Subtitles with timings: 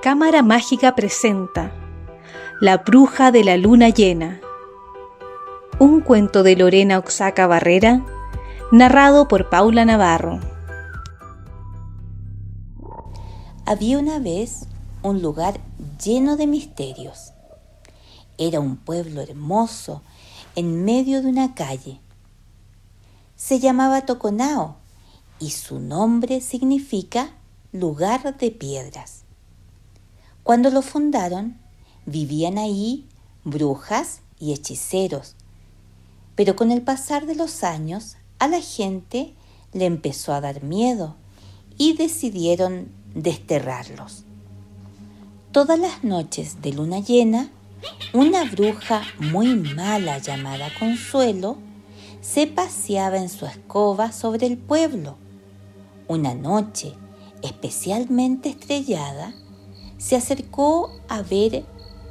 [0.00, 1.72] Cámara Mágica presenta
[2.60, 4.40] La Bruja de la Luna Llena.
[5.80, 8.06] Un cuento de Lorena Oxaca Barrera,
[8.70, 10.38] narrado por Paula Navarro.
[13.66, 14.68] Había una vez
[15.02, 15.58] un lugar
[16.00, 17.32] lleno de misterios.
[18.38, 20.02] Era un pueblo hermoso
[20.54, 21.98] en medio de una calle.
[23.34, 24.76] Se llamaba Toconao
[25.40, 27.30] y su nombre significa
[27.72, 29.24] lugar de piedras.
[30.48, 31.58] Cuando lo fundaron,
[32.06, 33.04] vivían ahí
[33.44, 35.34] brujas y hechiceros,
[36.36, 39.34] pero con el pasar de los años a la gente
[39.74, 41.16] le empezó a dar miedo
[41.76, 44.24] y decidieron desterrarlos.
[45.52, 47.50] Todas las noches de luna llena,
[48.14, 51.58] una bruja muy mala llamada Consuelo
[52.22, 55.18] se paseaba en su escoba sobre el pueblo.
[56.06, 56.94] Una noche,
[57.42, 59.34] especialmente estrellada,
[59.98, 61.64] se acercó a ver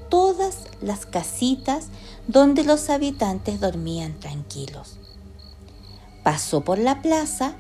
[0.10, 1.88] todas las casitas
[2.28, 4.98] donde los habitantes dormían tranquilos.
[6.24, 7.56] Pasó por la plaza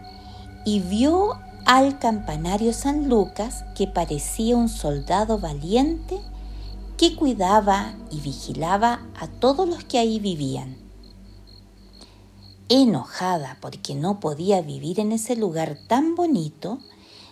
[0.66, 6.20] y vio al campanario San Lucas que parecía un soldado valiente
[6.98, 10.78] que cuidaba y vigilaba a todos los que ahí vivían.
[12.70, 16.80] Enojada porque no podía vivir en ese lugar tan bonito,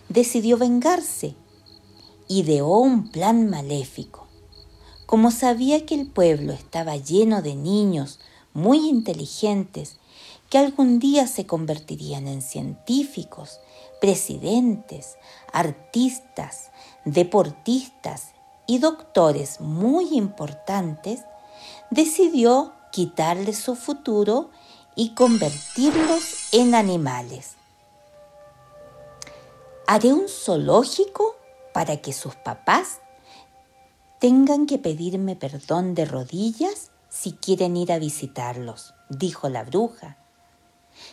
[0.08, 1.34] decidió vengarse.
[2.28, 4.26] Ideó un plan maléfico.
[5.06, 8.18] Como sabía que el pueblo estaba lleno de niños
[8.52, 9.98] muy inteligentes
[10.50, 13.60] que algún día se convertirían en científicos,
[14.00, 15.16] presidentes,
[15.52, 16.70] artistas,
[17.04, 18.32] deportistas
[18.66, 21.20] y doctores muy importantes,
[21.90, 24.50] decidió quitarles su futuro
[24.96, 27.52] y convertirlos en animales.
[29.86, 31.36] Haré un zoológico
[31.76, 33.02] para que sus papás
[34.18, 40.16] tengan que pedirme perdón de rodillas si quieren ir a visitarlos, dijo la bruja.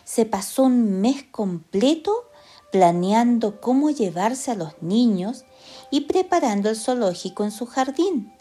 [0.04, 2.30] Se pasó un mes completo
[2.72, 5.44] planeando cómo llevarse a los niños
[5.90, 8.32] y preparando el zoológico en su jardín.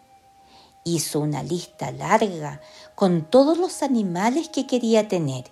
[0.85, 2.61] Hizo una lista larga
[2.95, 5.51] con todos los animales que quería tener.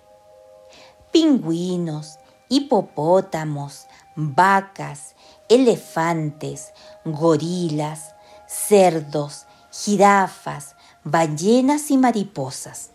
[1.12, 2.18] Pingüinos,
[2.48, 5.16] hipopótamos, vacas,
[5.54, 6.72] elefantes,
[7.04, 8.14] gorilas,
[8.46, 12.90] cerdos, jirafas, ballenas y mariposas.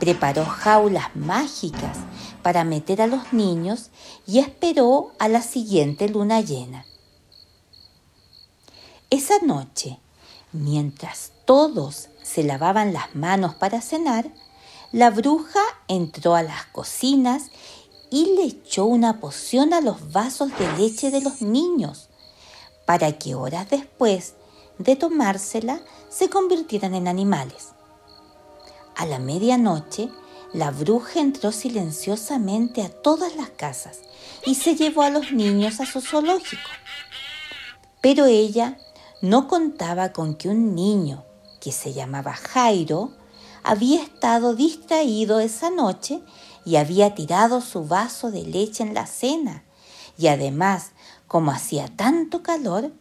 [0.00, 1.96] Preparó jaulas mágicas
[2.42, 3.90] para meter a los niños
[4.26, 6.86] y esperó a la siguiente luna llena.
[9.10, 10.00] Esa noche,
[10.52, 14.30] mientras todos se lavaban las manos para cenar,
[14.92, 17.50] la bruja entró a las cocinas
[18.10, 22.08] y le echó una poción a los vasos de leche de los niños,
[22.84, 24.34] para que horas después
[24.78, 27.68] de tomársela se convirtieran en animales.
[28.96, 30.10] A la medianoche,
[30.52, 34.00] la bruja entró silenciosamente a todas las casas
[34.44, 36.68] y se llevó a los niños a su zoológico.
[38.00, 38.78] Pero ella
[39.22, 41.24] no contaba con que un niño,
[41.60, 43.12] que se llamaba Jairo,
[43.62, 46.20] había estado distraído esa noche
[46.64, 49.64] y había tirado su vaso de leche en la cena.
[50.18, 50.92] Y además,
[51.26, 52.92] como hacía tanto calor,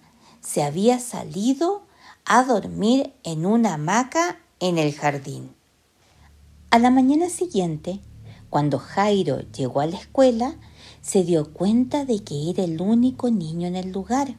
[0.41, 1.83] se había salido
[2.25, 5.53] a dormir en una hamaca en el jardín.
[6.71, 7.99] A la mañana siguiente,
[8.49, 10.55] cuando Jairo llegó a la escuela,
[11.01, 14.35] se dio cuenta de que era el único niño en el lugar.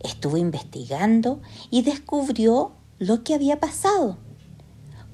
[0.00, 4.18] Estuvo investigando y descubrió lo que había pasado.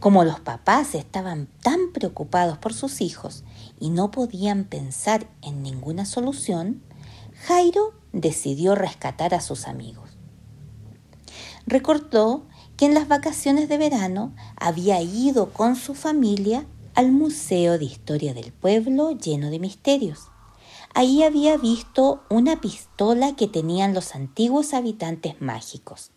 [0.03, 3.45] Como los papás estaban tan preocupados por sus hijos
[3.79, 6.83] y no podían pensar en ninguna solución,
[7.47, 10.11] Jairo decidió rescatar a sus amigos.
[11.69, 17.85] Recordó que en las vacaciones de verano había ido con su familia al Museo de
[17.85, 20.23] Historia del Pueblo lleno de misterios.
[20.95, 26.11] Ahí había visto una pistola que tenían los antiguos habitantes mágicos.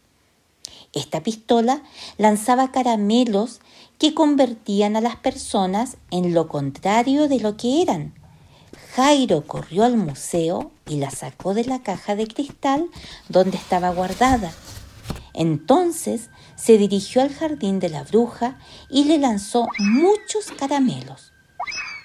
[0.93, 1.81] Esta pistola
[2.17, 3.59] lanzaba caramelos
[3.97, 8.13] que convertían a las personas en lo contrario de lo que eran.
[8.95, 12.87] Jairo corrió al museo y la sacó de la caja de cristal
[13.29, 14.53] donde estaba guardada.
[15.33, 18.57] Entonces se dirigió al jardín de la bruja
[18.89, 21.33] y le lanzó muchos caramelos.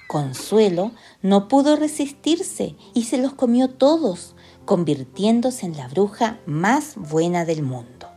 [0.08, 0.90] Consuelo
[1.22, 4.34] no pudo resistirse y se los comió todos,
[4.64, 8.09] convirtiéndose en la bruja más buena del mundo.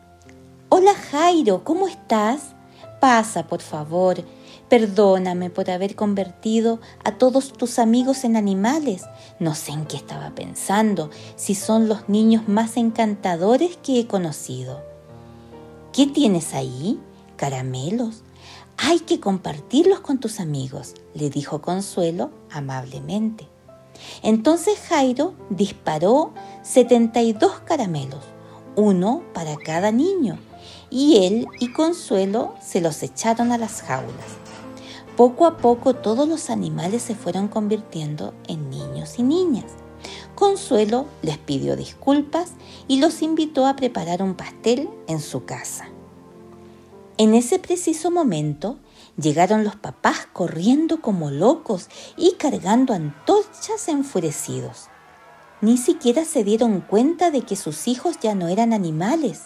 [0.75, 2.55] Hola Jairo, ¿cómo estás?
[2.99, 4.23] Pasa, por favor.
[4.69, 9.03] Perdóname por haber convertido a todos tus amigos en animales.
[9.37, 14.81] No sé en qué estaba pensando, si son los niños más encantadores que he conocido.
[15.91, 16.99] ¿Qué tienes ahí?
[17.35, 18.23] Caramelos.
[18.77, 23.47] Hay que compartirlos con tus amigos, le dijo Consuelo amablemente.
[24.23, 26.33] Entonces Jairo disparó
[26.63, 28.23] 72 caramelos,
[28.75, 30.39] uno para cada niño,
[30.93, 34.37] y él y Consuelo se los echaron a las jaulas.
[35.17, 39.65] Poco a poco todos los animales se fueron convirtiendo en niños y niñas.
[40.35, 42.51] Consuelo les pidió disculpas
[42.87, 45.89] y los invitó a preparar un pastel en su casa.
[47.17, 48.77] En ese preciso momento
[49.17, 51.87] llegaron los papás corriendo como locos
[52.17, 54.89] y cargando antorchas enfurecidos.
[55.59, 59.43] Ni siquiera se dieron cuenta de que sus hijos ya no eran animales.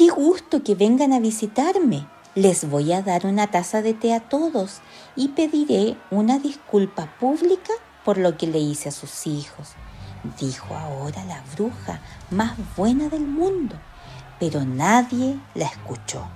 [0.00, 2.06] ¡Qué gusto que vengan a visitarme!
[2.34, 4.80] Les voy a dar una taza de té a todos
[5.14, 9.72] y pediré una disculpa pública por lo que le hice a sus hijos,
[10.40, 12.00] dijo ahora la bruja
[12.30, 13.76] más buena del mundo,
[14.38, 16.26] pero nadie la escuchó.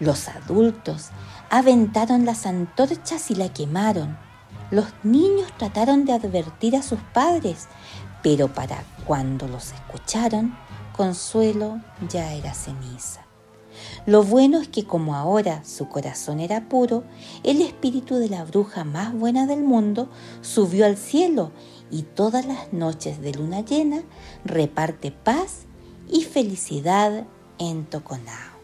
[0.00, 1.10] Los adultos
[1.50, 4.18] aventaron las antorchas y la quemaron.
[4.72, 7.68] Los niños trataron de advertir a sus padres,
[8.24, 10.56] pero para cuando los escucharon,
[10.98, 11.80] Consuelo
[12.10, 13.24] ya era ceniza.
[14.04, 17.04] Lo bueno es que como ahora su corazón era puro,
[17.44, 20.08] el espíritu de la bruja más buena del mundo
[20.40, 21.52] subió al cielo
[21.88, 24.02] y todas las noches de luna llena
[24.44, 25.66] reparte paz
[26.10, 27.28] y felicidad
[27.60, 28.57] en Toconao.